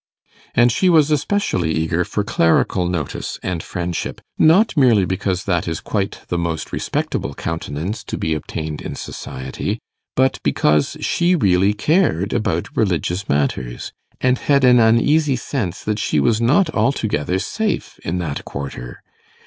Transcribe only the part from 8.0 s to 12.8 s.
to be obtained in society, but because she really cared about